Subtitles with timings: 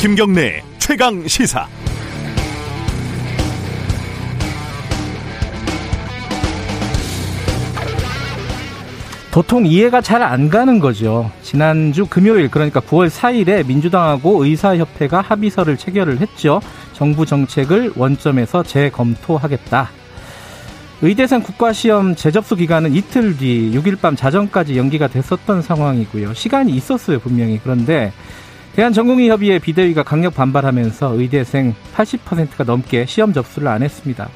[0.00, 1.68] 김경래 최강 시사.
[9.30, 11.30] 도통 이해가 잘 안 가는 거죠.
[11.42, 16.62] 지난주 금요일 그러니까 9월 4일에 민주당하고 의사협회가 합의서를 체결을 했죠.
[16.94, 19.90] 정부 정책을 원점에서 재검토하겠다.
[21.02, 26.32] 의대생 국가시험 재접수 기간은 이틀 뒤 6일 밤 자정까지 연기가 됐었던 상황이고요.
[26.32, 27.60] 시간이 있었어요, 분명히.
[27.62, 28.12] 그런데
[28.76, 34.28] 대한전공의협의회 비대위가 강력 반발하면서 의대생 80%가 넘게 시험 접수를 안 했습니다.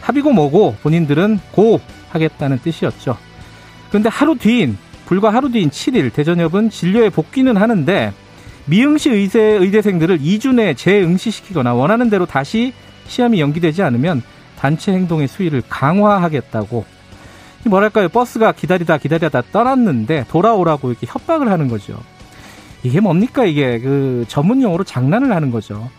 [0.00, 3.16] 합의고 뭐고 본인들은 고 하겠다는 뜻이었죠.
[3.88, 8.12] 그런데 하루 뒤인 불과 하루 뒤인 7일 대전협은 진료에 복귀는 하는데
[8.66, 12.72] 미응시 의대, 의대생들을 2주 내에 재응시시키거나 원하는 대로 다시
[13.06, 14.22] 시험이 연기되지 않으면
[14.58, 16.84] 단체 행동의 수위를 강화하겠다고
[17.66, 22.00] 뭐랄까요 버스가 기다리다 기다리다 떠났는데 돌아오라고 이렇게 협박을 하는 거죠.
[22.86, 25.90] 이게 뭡니까 이게 그 전문 용어로 장난을 하는 거죠.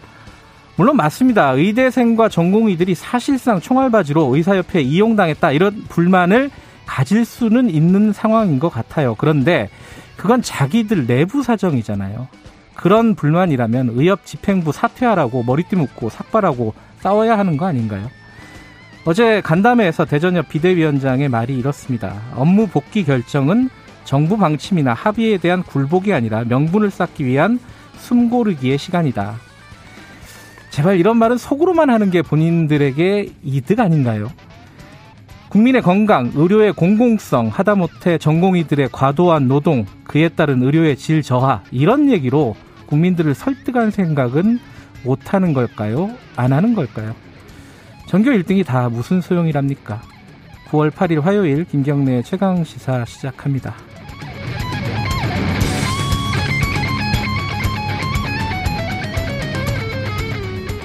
[0.78, 1.52] 물론 맞습니다.
[1.52, 6.50] 의대생과 전공의들이 사실상 총알바지로 의사협회에 이용당했다 이런 불만을
[6.86, 9.16] 가질 수는 있는 상황인 것 같아요.
[9.16, 9.70] 그런데
[10.16, 12.28] 그건 자기들 내부 사정이잖아요.
[12.74, 18.08] 그런 불만이라면 의협 집행부 사퇴하라고 머리띠 묶고 삭발하고 싸워야 하는 거 아닌가요?
[19.06, 22.16] 어제 간담회에서 대전협 비대위원장의 말이 이렇습니다.
[22.36, 23.70] 업무 복귀 결정은
[24.08, 27.60] 정부 방침이나 합의에 대한 굴복이 아니라 명분을 쌓기 위한
[27.98, 29.36] 숨고르기의 시간이다.
[30.70, 34.32] 제발 이런 말은 속으로만 하는 게 본인들에게 이득 아닌가요?
[35.50, 42.56] 국민의 건강, 의료의 공공성, 하다못해 전공의들의 과도한 노동, 그에 따른 의료의 질 저하, 이런 얘기로
[42.86, 44.60] 국민들을 설득한 생각은
[45.04, 46.12] 못하는 걸까요?
[46.38, 47.14] 안 하는 걸까요?
[48.06, 50.02] 전교 1등이 다 무슨 소용이랍니까?
[50.70, 53.76] 9월 8일 화요일 김경래 최강 시사 시작합니다.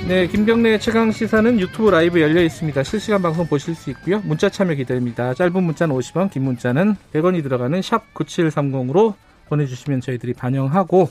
[0.09, 2.83] 네, 김경래 최강 시사는 유튜브 라이브 열려 있습니다.
[2.83, 4.21] 실시간 방송 보실 수 있고요.
[4.25, 5.33] 문자 참여 기다립니다.
[5.33, 9.15] 짧은 문자는 50원, 긴 문자는 100원이 들어가는 샵 9730으로
[9.49, 11.09] 보내주시면 저희들이 반영하고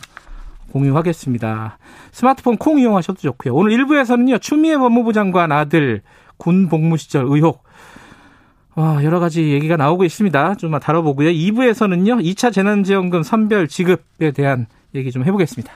[0.71, 1.77] 공유하겠습니다.
[2.11, 3.55] 스마트폰 콩 이용하셔도 좋고요.
[3.55, 4.41] 오늘 1부에서는요.
[4.41, 6.01] 추미애 법무부 장관 아들
[6.37, 7.63] 군 복무 시절 의혹
[8.75, 10.55] 와, 여러 가지 얘기가 나오고 있습니다.
[10.55, 11.29] 좀 다뤄보고요.
[11.29, 12.23] 2부에서는요.
[12.23, 15.73] 2차 재난지원금 선별 지급에 대한 얘기 좀 해보겠습니다.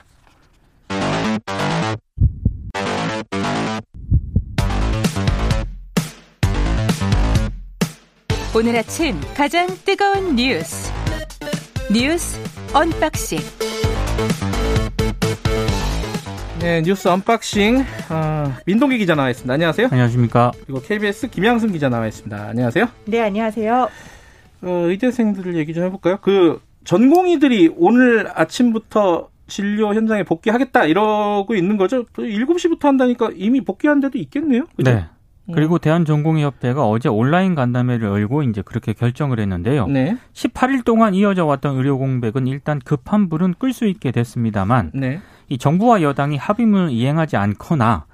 [8.56, 10.90] 오늘 아침 가장 뜨거운 뉴스
[11.92, 12.40] 뉴스
[12.74, 13.38] unboxing
[16.60, 19.52] 네 뉴스 unboxing 어, 민동기 기자 나와 있습니다.
[19.52, 19.88] 안녕하세요.
[19.92, 20.52] 안녕하십니까.
[20.64, 22.48] 그리고 KBS 김양순 기자 나와 있습니다.
[22.48, 22.86] 안녕하세요.
[23.04, 23.90] 네 안녕하세요.
[24.62, 26.16] 어, 의대생들 얘기 좀 해볼까요?
[26.22, 32.04] 그 전공의들이 오늘 아침부터 진료 현장에 복귀하겠다 이러고 있는 거죠.
[32.14, 34.64] 7시부터 한다니까 이미 복귀한 데도 있겠네요.
[34.76, 34.92] 그죠?
[34.92, 35.04] 네.
[35.52, 39.86] 그리고 대한전공의협회가 어제 온라인 간담회를 열고 이제 그렇게 결정을 했는데요.
[39.86, 40.16] 네.
[40.32, 45.20] 18일 동안 이어져 왔던 의료 공백은 일단 급한 불은 끌 수 있게 됐습니다만 네.
[45.48, 48.06] 이 정부와 여당이 합의문을 이행하지 않거나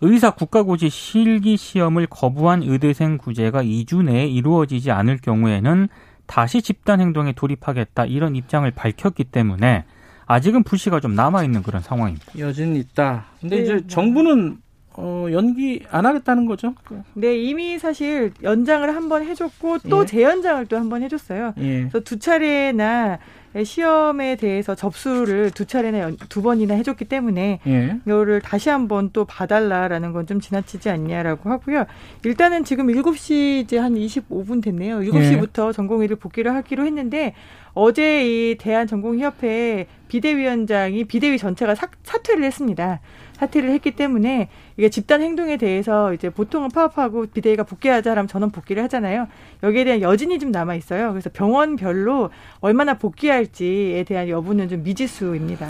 [0.00, 5.88] 의사 국가고시 실기 시험을 거부한 의대생 구제가 2주 내에 이루어지지 않을 경우에는
[6.26, 9.84] 다시 집단 행동에 돌입하겠다 이런 입장을 밝혔기 때문에
[10.26, 12.38] 아직은 불씨가 좀 남아 있는 그런 상황입니다.
[12.38, 13.24] 여진이 있다.
[13.40, 13.86] 근데 네, 이제 네.
[13.86, 14.58] 정부는
[15.00, 16.74] 어, 연기 안 하겠다는 거죠.
[17.14, 20.06] 네 이미 사실 연장을 한 번 해줬고 또 예.
[20.06, 21.54] 재연장을 또 한 번 해줬어요.
[21.58, 21.78] 예.
[21.82, 23.18] 그래서 두 차례나
[23.64, 27.96] 시험에 대해서 접수를 두 차례나 연- 두 번이나 해줬기 때문에 예.
[28.06, 31.86] 이거를 다시 한번 또 봐달라라는 건 좀 지나치지 않냐라고 하고요.
[32.24, 34.98] 일단은 지금 7시 이제 한 25분 됐네요.
[35.00, 37.34] 7시부터 전공의를 복귀를 하기로 했는데
[37.72, 43.00] 어제 이 대한전공의협회 비대위원장이 비대위 전체가 사, 사퇴를 했습니다.
[43.38, 48.82] 사퇴를 했기 때문에 이게 집단 행동에 대해서 이제 보통은 파업하고 비대위가 복귀하자 하면 전원 복귀를
[48.84, 49.28] 하잖아요.
[49.62, 51.10] 여기에 대한 여진이 좀 남아 있어요.
[51.12, 52.30] 그래서 병원별로
[52.60, 55.68] 얼마나 복귀할지에 대한 여부는 좀 미지수입니다.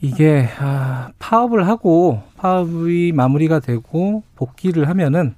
[0.00, 5.34] 이게 아, 파업을 하고 파업이 마무리가 되고 복귀를 하면은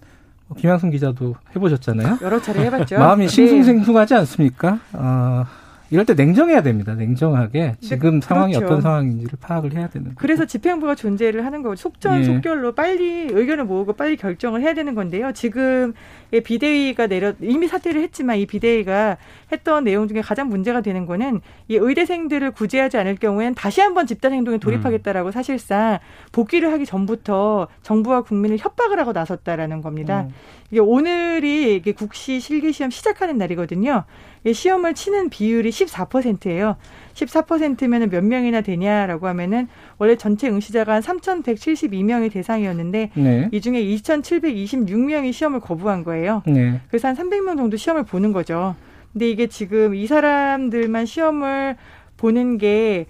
[0.49, 2.19] 뭐 김양순 기자도 해보셨잖아요.
[2.23, 2.99] 여러 차례 해봤죠.
[2.99, 3.29] 마음이 네.
[3.29, 4.81] 싱숭생숭하지 않습니까?
[4.95, 5.45] 어,
[5.91, 6.95] 이럴 때 냉정해야 됩니다.
[6.95, 8.67] 냉정하게 지금 상황이 그렇죠.
[8.67, 10.17] 어떤 상황인지를 파악을 해야 되는 거죠.
[10.19, 11.77] 그래서 집행부가 존재를 하는 거고 예.
[11.77, 15.33] 속전속결로 빨리 의견을 모으고 빨리 결정을 해야 되는 건데요.
[15.33, 15.95] 지금
[16.31, 19.17] 이 비대위가 내려 이미 사퇴를 했지만 이 비대위가
[19.51, 24.33] 했던 내용 중에 가장 문제가 되는 거는 이 의대생들을 구제하지 않을 경우엔 다시 한번 집단
[24.35, 25.99] 행동에 돌입하겠다라고 사실상
[26.33, 30.27] 복귀를 하기 전부터 정부와 국민을 협박을 하고 나섰다라는 겁니다.
[30.29, 30.35] 음.
[30.71, 34.05] 이게 오늘이 이게 국시 실기 시험 시작하는 날이거든요.
[34.45, 36.77] 이 시험을 치는 비율이 14%예요.
[37.15, 43.49] 14%면은 몇 명이나 되냐라고 하면은 원래 전체 응시자가 한 3,172명이 대상이었는데 네.
[43.53, 46.43] 이 중에 2,726명이 시험을 거부한 거예요.
[46.47, 46.81] 네.
[46.89, 48.77] 그래서 한 300명 정도 시험을 보는 거죠.
[49.13, 51.77] 근데 이게 지금 이 사람들만 시험을
[52.17, 53.07] 보는 게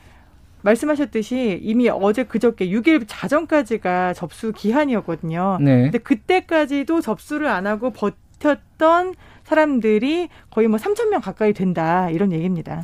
[0.62, 5.59] 말씀하셨듯이 이미 어제 그저께 6일 자정까지가 접수 기한이었거든요.
[5.61, 5.82] 네.
[5.82, 9.14] 근데 그때까지도 접수를 안 하고 버 텼던
[9.44, 12.82] 사람들이 거의 뭐 3천 명 가까이 된다 이런 얘기입니다.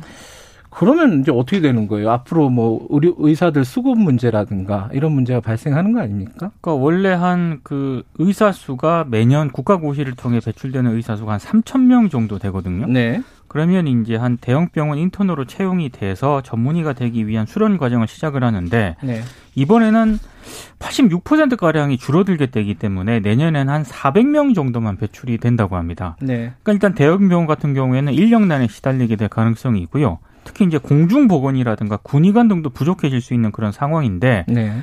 [0.77, 2.11] 그러면 이제 어떻게 되는 거예요?
[2.11, 6.51] 앞으로 뭐 의료 의사들 수급 문제라든가 이런 문제가 발생하는 거 아닙니까?
[6.59, 12.09] 그러니까 원래 한 그 의사 수가 매년 국가고시를 통해 배출되는 의사 수가 한 3천 명
[12.09, 12.87] 정도 되거든요.
[12.87, 13.21] 네.
[13.55, 18.97] 그러면 이제 한 대형 병원 인턴으로 채용이 돼서 전문의가 되기 위한 수련 과정을 시작을 하는데
[19.01, 19.21] 네.
[19.55, 20.19] 이번에는
[20.79, 26.17] 86% 가량이 줄어들게 되기 때문에 내년엔 한 400명 정도만 배출이 된다고 합니다.
[26.19, 26.51] 네.
[26.63, 30.19] 그러니까 일단 대형 병원 같은 경우에는 인력난에 시달리게 될 가능성이 있고요.
[30.43, 34.73] 특히 이제 공중보건이라든가 군의관 등도 부족해질 수 있는 그런 상황인데 네.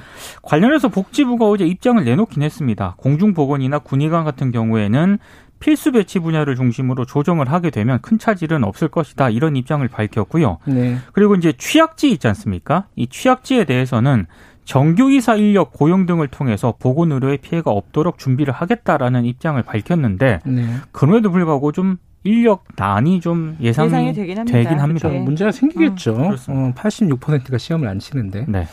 [0.40, 2.94] 관련해서 복지부가 어제 입장을 내놓긴 했습니다.
[2.96, 5.18] 공중보건이나 군의관 같은 경우에는
[5.62, 10.58] 필수 배치 분야를 중심으로 조정을 하게 되면 큰 차질은 없을 것이다 이런 입장을 밝혔고요.
[10.66, 10.96] 네.
[11.12, 12.86] 그리고 이제 취약지 있지 않습니까?
[12.96, 14.26] 이 취약지에 대해서는
[14.64, 20.66] 정규이사 인력 고용 등을 통해서 보건 의료의 피해가 없도록 준비를 하겠다라는 입장을 밝혔는데 네.
[20.90, 24.58] 그럼에도 불구하고 좀 인력 난이 좀 예상이, 예상이 되긴 합니다.
[24.58, 25.08] 되긴 합니다.
[25.08, 25.24] 그렇죠.
[25.24, 26.14] 문제가 생기겠죠.
[26.14, 28.46] 어, 어, 86%가 시험을 안 치는데.
[28.48, 28.66] 네.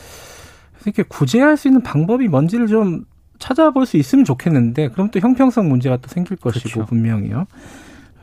[0.84, 3.04] 이렇게 구제할 수 있는 방법이 뭔지를 좀
[3.40, 6.86] 찾아볼 수 있으면 좋겠는데 그럼 또 형평성 문제가 또 생길 것이고 그렇죠.
[6.86, 7.46] 분명히요.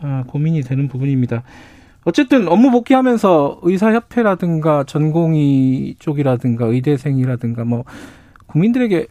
[0.01, 1.43] 아, 고민이 되는 부분입니다.
[2.05, 7.83] 어쨌든 업무 복귀하면서 의사협회라든가 전공의 쪽이라든가 의대생이라든가 뭐
[8.45, 9.07] 국민들에게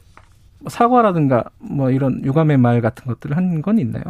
[0.69, 4.05] 사과라든가 뭐 이런 유감의 말 같은 것들을 한 건 있나요?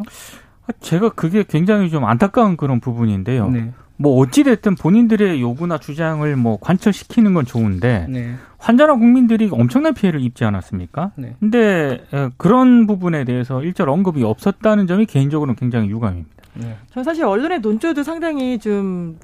[0.81, 3.51] 제가 그게 굉장히 좀 안타까운 그런 부분인데요.
[3.51, 3.73] 네.
[3.99, 8.35] 뭐 어찌됐든 본인들의 요구나 주장을 뭐 관철시키는 건 좋은데 네.
[8.59, 11.13] 환자나 국민들이 엄청난 피해를 입지 않았습니까?
[11.17, 11.35] 네.
[11.41, 12.05] 근데
[12.37, 16.31] 그런 부분에 대해서 일절 언급이 없었다는 점이 개인적으로는 굉장히 유감입니다.
[16.55, 16.77] 네.
[16.91, 19.19] 저는 사실 언론의 논조도 상당히 좀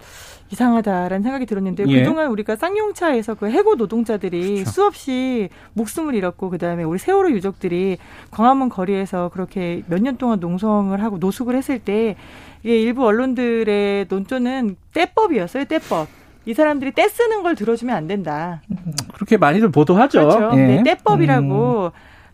[0.52, 2.00] 이상하다라는 생각이 들었는데 예.
[2.00, 4.70] 그동안 우리가 쌍용차에서 그 해고 노동자들이 그렇죠.
[4.70, 7.96] 수없이 목숨을 잃었고 그다음에 우리 세월호 유족들이
[8.31, 12.16] 광화문 거리에서 그렇게 몇 년 동안 농성을 하고 노숙을 했을 때
[12.64, 15.64] 이게 일부 언론들의 논조는 떼법이었어요.
[15.66, 16.08] 떼법.
[16.44, 18.62] 이 사람들이 떼 쓰는 걸 들어주면 안 된다.
[19.14, 20.28] 그렇게 많이들 보도하죠.
[20.28, 20.58] 그렇죠.
[20.58, 20.66] 예.
[20.66, 21.90] 네, 떼법이라고 음.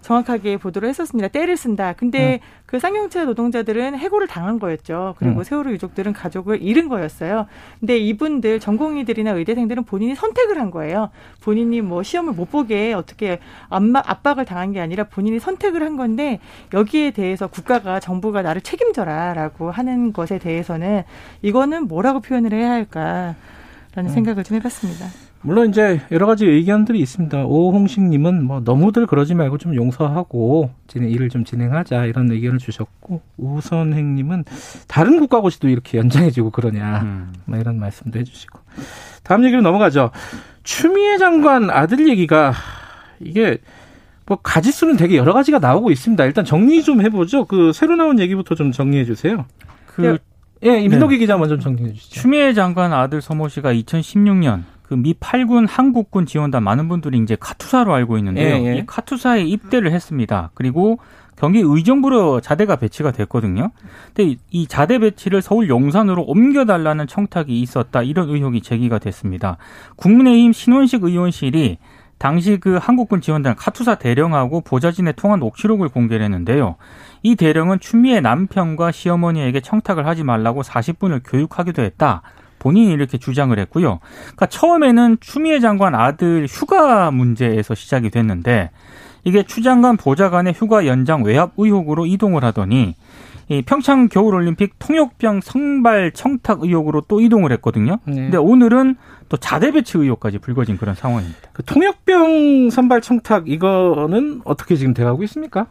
[0.09, 1.29] 정확하게 보도를 했었습니다.
[1.29, 1.93] 때를 쓴다.
[1.93, 2.63] 근데 음.
[2.65, 5.15] 그 쌍용차 노동자들은 해고를 당한 거였죠.
[5.19, 5.45] 그리고 음.
[5.45, 7.47] 세월호 유족들은 가족을 잃은 거였어요.
[7.79, 11.11] 근데 이분들 전공의들이나 의대생들은 본인이 선택을 한 거예요.
[11.43, 13.39] 본인이 뭐 시험을 못 보게 어떻게
[13.69, 16.41] 압박, 압박을 당한 게 아니라 본인이 선택을 한 건데
[16.73, 21.03] 여기에 대해서 국가가 정부가 나를 책임져라라고 하는 것에 대해서는
[21.43, 23.35] 이거는 뭐라고 표현을 해야 할까라는
[23.99, 24.09] 음.
[24.09, 25.28] 생각을 좀 해봤습니다.
[25.41, 27.45] 물론 이제 여러 가지 의견들이 있습니다.
[27.45, 34.45] 오홍식님은 뭐 너무들 그러지 말고 좀 용서하고 진행 일을 좀 진행하자 이런 의견을 주셨고 우선행님은
[34.89, 37.33] 다른 국가고시도 이렇게 연장해지고 그러냐 음.
[37.45, 38.59] 뭐 이런 말씀도 해주시고
[39.23, 40.11] 다음 얘기로 넘어가죠.
[40.65, 42.53] 추미애 장관 아들 얘기가
[43.21, 43.59] 이게
[44.27, 46.23] 뭐 가지수는 되게 여러 가지가 나오고 있습니다.
[46.25, 47.47] 일단 정리 좀 해보죠.
[47.47, 49.47] 그 새로 나온 얘기부터 좀 정리해 주세요.
[49.87, 50.19] 그
[50.63, 51.19] 예, 민동기 네.
[51.19, 52.21] 기자 먼저 정리해 주시죠.
[52.21, 57.93] 추미애 장관 아들 서모 씨가 2016년 그 미 8군 한국군 지원단 많은 분들이 이제 카투사로
[57.93, 58.57] 알고 있는데요.
[58.57, 58.79] 예, 예.
[58.79, 60.51] 이 카투사에 입대를 했습니다.
[60.55, 60.99] 그리고
[61.37, 63.71] 경기 의정부로 자대가 배치가 됐거든요.
[64.15, 69.59] 근데 이 자대 배치를 서울 용산으로 옮겨달라는 청탁이 있었다 이런 의혹이 제기가 됐습니다.
[69.97, 71.79] 국민의힘 신원식 의원실이
[72.17, 76.77] 당시 그 한국군 지원단 카투사 대령하고 보좌진의 통화 녹취록을 공개를 했는데요.
[77.23, 82.23] 이 대령은 추미애 남편과 시어머니에게 청탁을 하지 말라고 40분을 교육하기도 했다.
[82.59, 84.01] 본인이 이렇게 주장을 했고요.
[84.23, 88.71] 그러니까 처음에는 추미애 장관 아들 휴가 문제에서 시작이 됐는데
[89.25, 92.95] 이게 추 장관 보좌관의 휴가 연장 외압 의혹으로 이동을 하더니
[93.51, 97.99] 이 평창 겨울올림픽 통역병 성발 청탁 의혹으로 또 이동을 했거든요.
[98.05, 98.15] 네.
[98.15, 98.97] 근데 오늘은
[99.29, 101.41] 또 자대 배치 의혹까지 불거진 그런 상황입니다.
[101.53, 105.67] 그 통역병 선발 청탁 이거는 어떻게 지금 돼가고 있습니까?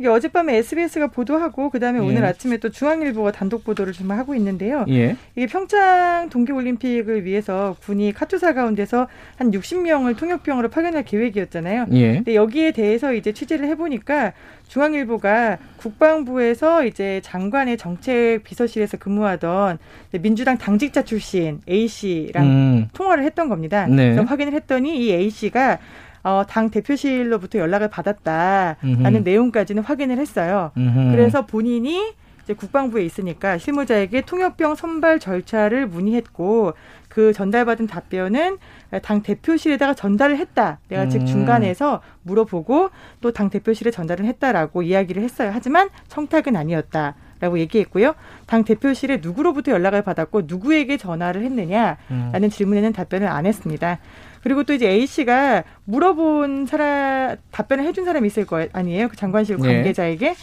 [0.00, 2.02] 이게 어젯밤에 SBS가 보도하고 그다음에 예.
[2.02, 4.86] 오늘 아침에 또 중앙일보가 단독 보도를 좀 하고 있는데요.
[4.88, 5.14] 예.
[5.36, 11.86] 이게 평창 동계올림픽을 위해서 군이 카투사 가운데서 한 60명을 통역병으로 파견할 계획이었잖아요.
[11.92, 12.14] 예.
[12.14, 14.32] 근데 여기에 대해서 이제 취재를 해보니까
[14.68, 19.78] 중앙일보가 국방부에서 이제 장관의 정책 비서실에서 근무하던
[20.22, 22.88] 민주당 당직자 출신 A 씨랑 음.
[22.94, 23.86] 통화를 했던 겁니다.
[23.86, 24.14] 네.
[24.14, 25.78] 그래서 확인을 했더니 이 A 씨가
[26.22, 29.22] 어, 당 대표실로부터 연락을 받았다라는 음흠.
[29.24, 30.70] 내용까지는 확인을 했어요.
[30.76, 31.10] 음흠.
[31.12, 32.12] 그래서 본인이
[32.44, 36.72] 이제 국방부에 있으니까 실무자에게 통역병 선발 절차를 문의했고
[37.08, 38.58] 그 전달받은 답변은
[39.02, 40.78] 당 대표실에다가 전달을 했다.
[40.88, 41.26] 내가 즉 음.
[41.26, 45.50] 중간에서 물어보고 또 당 대표실에 전달을 했다라고 이야기를 했어요.
[45.52, 47.14] 하지만 청탁은 아니었다.
[47.40, 48.14] 라고 얘기했고요.
[48.46, 52.50] 당 대표실에 누구로부터 연락을 받았고 누구에게 전화를 했느냐라는 음.
[52.50, 53.98] 질문에는 답변을 안 했습니다.
[54.42, 59.08] 그리고 또 이제 A 씨가 물어본 사람 답변을 해준 사람이 있을 거 아니에요?
[59.08, 59.74] 그 장관실 네.
[59.74, 60.34] 관계자에게.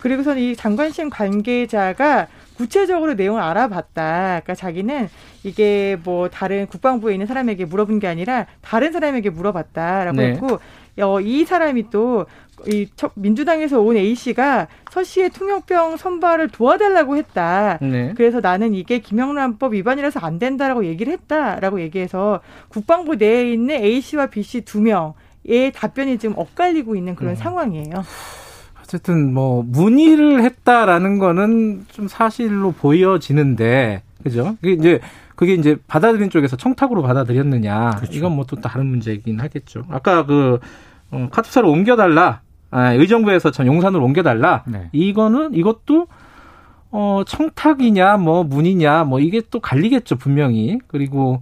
[0.00, 4.40] 그리고서는 이 장관실 관계자가 구체적으로 내용을 알아봤다.
[4.42, 5.08] 그러니까 자기는
[5.42, 10.32] 이게 뭐 다른 국방부에 있는 사람에게 물어본 게 아니라 다른 사람에게 물어봤다라고 네.
[10.32, 10.58] 했고
[11.00, 12.26] 어, 이 사람이 또
[12.66, 17.78] 이 민주당에서 온 A 씨가 서 씨의 통역병 선발을 도와달라고 했다.
[17.82, 18.14] 네.
[18.16, 24.26] 그래서 나는 이게 김영란법 위반이라서 안 된다라고 얘기를 했다라고 얘기해서 국방부 내에 있는 A 씨와
[24.26, 27.36] B 씨 두 명의 답변이 지금 엇갈리고 있는 그런 음.
[27.36, 27.92] 상황이에요.
[28.82, 34.56] 어쨌든 뭐 문의를 했다라는 거는 좀 사실로 보여지는데 그죠?
[34.60, 35.00] 그게 이제
[35.34, 38.12] 그게 이제 받아들인 쪽에서 청탁으로 받아들였느냐 그렇죠.
[38.12, 39.84] 이건 뭐 또 다른 문제이긴 하겠죠.
[39.90, 40.58] 아까 그
[41.10, 42.40] 어, 카투사로 옮겨달라
[42.76, 44.90] 아, 의정부에서 전 용산으로 옮겨달라 네.
[44.92, 46.08] 이거는 이것도
[46.90, 51.40] 어 청탁이냐 뭐 문이냐 뭐 이게 또 갈리겠죠 분명히 그리고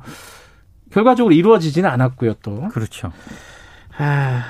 [0.92, 2.68] 결과적으로 이루어지지는 않았고요 또.
[2.68, 3.10] 그렇죠.
[3.98, 4.44] 아,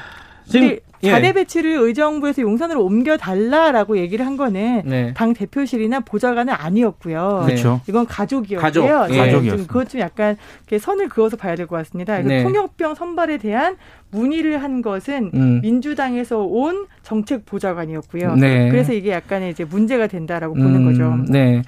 [0.47, 0.81] 지금 예.
[1.11, 5.15] 자대 배치를 의정부에서 용산으로 옮겨 달라라고 얘기를 한 거는 네.
[5.15, 7.45] 당 대표실이나 보좌관은 아니었고요.
[7.47, 7.53] 네.
[7.55, 7.81] 그렇죠.
[7.89, 8.61] 이건 가족이었고요.
[8.61, 8.89] 가족, 예.
[9.19, 9.57] 가족이었습니다.
[9.57, 12.15] 좀 그것 좀 약간 이렇게 선을 그어서 봐야 될 것 같습니다.
[12.23, 12.43] 그래서 네.
[12.43, 13.77] 통역병 선발에 대한
[14.11, 15.61] 문의를 한 것은 음.
[15.63, 18.37] 민주당에서 온 정책 보좌관이었고요.
[18.37, 18.71] 네.
[18.71, 21.17] 그래서 이게 약간의 이제 문제가 된다라고 보는 음, 거죠.
[21.33, 21.63] 네.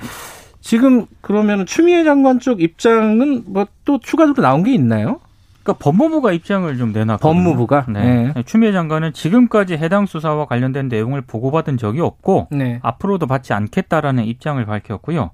[0.60, 5.20] 지금 그러면 추미애 장관 쪽 입장은 뭐 또 추가적으로 나온 게 있나요?
[5.66, 7.18] 그러니까 법무부가 입장을 좀 내놨거든요.
[7.18, 7.86] 법무부가?
[7.88, 8.32] 네.
[8.46, 12.78] 추미애 장관은 지금까지 해당 수사와 관련된 내용을 보고받은 적이 없고 네.
[12.82, 15.30] 앞으로도 받지 않겠다라는 입장을 밝혔고요.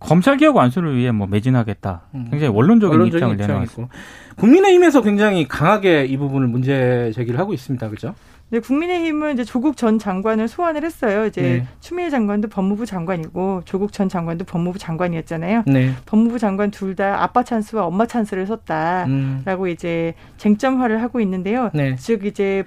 [0.00, 2.02] 검찰 개혁 완수를 위해 뭐 매진하겠다.
[2.14, 2.28] 음.
[2.30, 3.62] 굉장히 원론적인, 언론적인 입장을.
[3.62, 3.88] 입장이고.
[4.36, 7.88] 국민의힘에서 굉장히 강하게 이 부분을 문제 제기를 하고 있습니다.
[7.90, 8.14] 그죠?
[8.52, 11.26] 네, 국민의힘은 이제 조국 전 장관을 소환을 했어요.
[11.26, 11.66] 이제 네.
[11.78, 15.62] 추미애 장관도 법무부 장관이고 조국 전 장관도 법무부 장관이었잖아요.
[15.66, 15.92] 네.
[16.06, 19.04] 법무부 장관 둘 다 아빠 찬스와 엄마 찬스를 썼다.
[19.06, 19.42] 음.
[19.44, 21.70] 라고 이제 쟁점화를 하고 있는데요.
[21.72, 21.94] 네.
[21.94, 22.64] 즉 이제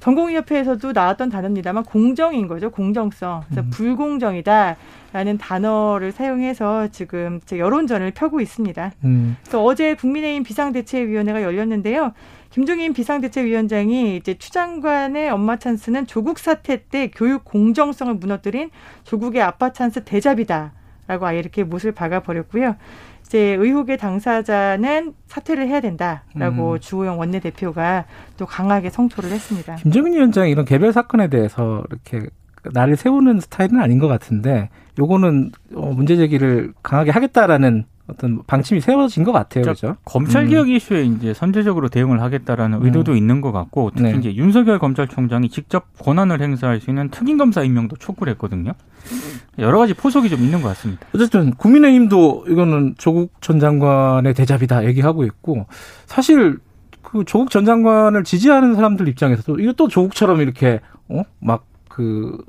[0.00, 2.70] 전공의협회에서도 나왔던 단어입니다만 공정인 거죠.
[2.70, 3.44] 공정성.
[3.46, 3.70] 그래서 음.
[3.70, 4.76] 불공정이다
[5.12, 8.92] 라는 단어를 사용해서 지금 여론전을 펴고 있습니다.
[9.04, 9.36] 음.
[9.42, 12.12] 그래서 어제 국민의힘 비상대책위원회가 열렸는데요.
[12.52, 18.70] 김종인 비상대책위원장이 이제 추 장관의 엄마 찬스는 조국 사태 때 교육 공정성을 무너뜨린
[19.04, 22.76] 조국의 아빠 찬스 대잡이다라고 아예 이렇게 못을 박아 버렸고요.
[23.22, 26.78] 이제 의혹의 당사자는 사퇴를 해야 된다라고 음.
[26.78, 28.04] 주호영 원내대표가
[28.36, 29.76] 또 강하게 성토를 했습니다.
[29.76, 32.28] 김정인 위원장이 이런 개별 사건에 대해서 이렇게
[32.74, 34.68] 나를 세우는 스타일은 아닌 것 같은데
[34.98, 39.64] 요거는 어, 문제 제기를 강하게 하겠다라는 어떤 방침이 세워진 것 같아요.
[39.64, 39.96] 그죠?
[40.04, 40.50] 검찰 음.
[40.50, 44.18] 개혁 이슈에 이제 선제적으로 대응을 하겠다라는 의도도 있는 것 같고 특히 네.
[44.18, 48.72] 이제 윤석열 검찰총장이 직접 권한을 행사할 수 있는 특임 검사 임명도 촉구를 했거든요.
[49.58, 51.06] 여러 가지 포석이 좀 있는 것 같습니다.
[51.14, 55.66] 어쨌든 국민의힘도 이거는 조국 전 장관의 대잡이다 얘기하고 있고
[56.06, 56.58] 사실
[57.02, 62.44] 그 조국 전 장관을 지지하는 사람들 입장에서도 이거 또 조국처럼 이렇게 어막그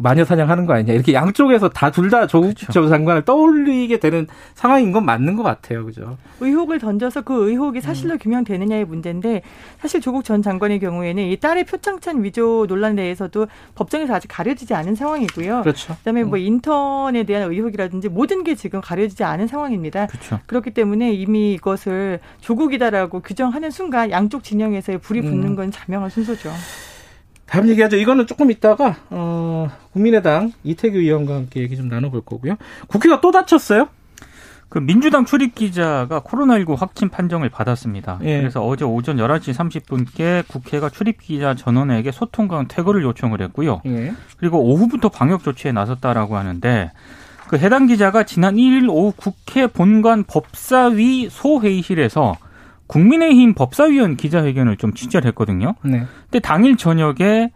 [0.00, 2.72] 마녀 사냥하는 거 아니냐 이렇게 양쪽에서 다 둘 다 조국 그렇죠.
[2.72, 6.16] 전 장관을 떠올리게 되는 상황인 건 맞는 것 같아요, 그죠?
[6.40, 8.18] 의혹을 던져서 그 의혹이 사실로 음.
[8.18, 9.42] 규명되느냐의 문제인데
[9.80, 14.94] 사실 조국 전 장관의 경우에는 이 딸의 표창찬 위조 논란에 대해서도 법정에서 아직 가려지지 않은
[14.94, 15.62] 상황이고요.
[15.62, 15.94] 그렇죠.
[15.98, 20.06] 그다음에 뭐 인턴에 대한 의혹이라든지 모든 게 지금 가려지지 않은 상황입니다.
[20.06, 20.38] 그렇죠.
[20.46, 25.56] 그렇기 때문에 이미 이것을 조국이다라고 규정하는 순간 양쪽 진영에서의 불이 붙는 음.
[25.56, 26.50] 건 자명한 순서죠.
[27.46, 27.96] 다음 얘기하죠.
[27.96, 32.56] 이거는 조금 있다가 어, 국민의당 이태규 의원과 함께 얘기 좀 나눠볼 거고요.
[32.88, 33.88] 국회가 또 다쳤어요?
[34.68, 38.18] 그 민주당 출입 기자가 코로나19 확진 판정을 받았습니다.
[38.22, 38.40] 예.
[38.40, 43.80] 그래서 어제 오전 11시 30분께 국회가 출입 기자 전원에게 소통과 퇴거를 요청을 했고요.
[43.86, 44.12] 예.
[44.38, 46.90] 그리고 오후부터 방역 조치에 나섰다라고 하는데
[47.46, 52.34] 그 해당 기자가 지난 1일 오후 국회 본관 법사위 소회의실에서
[52.86, 55.74] 국민의힘 법사위원 기자회견을 좀 취재를 했거든요.
[55.82, 56.04] 네.
[56.24, 57.50] 근데 당일 저녁에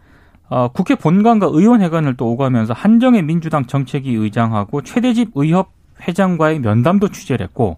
[0.49, 5.71] 어, 국회 본관과 의원회관을 또 오가면서 한정혜 민주당 정책위 의장하고 최대집 의협
[6.05, 7.77] 회장과의 면담도 취재를 했고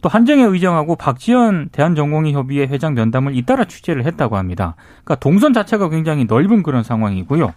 [0.00, 4.74] 또 한정혜 의장하고 박지원 대한전공의협의회 회장 면담을 잇따라 취재를 했다고 합니다.
[5.02, 7.52] 그러니까 동선 자체가 굉장히 넓은 그런 상황이고요.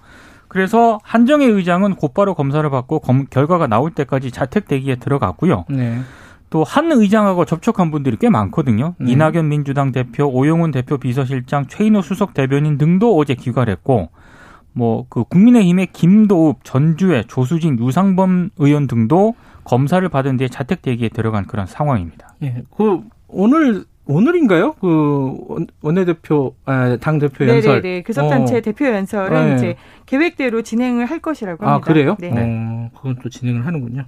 [0.49, 5.65] 그래서 한정혜 의장은 곧바로 검사를 받고 검- 결과가 나올 때까지 자택 대기에 들어갔고요.
[5.69, 5.99] 네.
[6.49, 8.95] 또 한 의장하고 접촉한 분들이 꽤 많거든요.
[9.01, 9.07] 음.
[9.07, 14.09] 이낙연 민주당 대표, 오용훈 대표 비서실장, 최인호 수석 대변인 등도 어제 귀가했고
[14.73, 21.45] 뭐 그 국민의힘의 김도읍, 전주의 조수진, 유상범 의원 등도 검사를 받은 뒤에 자택 대기에 들어간
[21.45, 22.35] 그런 상황입니다.
[22.43, 22.63] 예.
[22.75, 24.73] 그 오늘 오늘인가요?
[24.79, 27.81] 그 원- 원내대표 아, 당 대표 연설.
[27.81, 28.03] 네네네.
[28.03, 28.61] 교섭단체 어.
[28.61, 29.55] 대표 연설은 네.
[29.55, 29.75] 이제
[30.05, 31.85] 계획대로 진행을 할 것이라고 아 합니다.
[31.91, 32.15] 그래요?
[32.19, 32.31] 네.
[32.33, 34.05] 어, 그건 또 진행을 하는군요.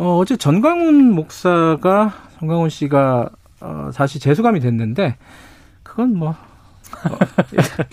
[0.00, 3.28] 어, 어제 전광훈 목사가 전광훈 씨가
[3.60, 5.16] 어, 다시 재수감이 됐는데
[5.82, 6.36] 그건 뭐 어,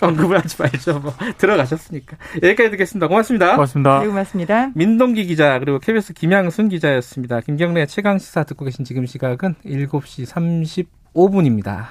[0.00, 1.00] 언급을 하지 말죠.
[1.00, 3.08] 뭐 들어가셨으니까 여기까지 듣겠습니다.
[3.08, 3.52] 고맙습니다.
[3.52, 4.00] 고맙습니다.
[4.00, 4.70] 네, 고맙습니다.
[4.74, 7.42] 민동기 기자 그리고 KBS 김양순 기자였습니다.
[7.42, 11.84] 김경래 최강 시사 듣고 계신 지금 시각은 7시 35분입니다.